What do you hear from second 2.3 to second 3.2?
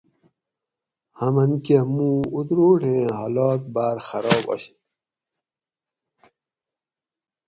اتروڑیں